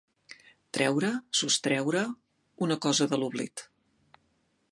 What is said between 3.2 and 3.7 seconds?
l'oblit.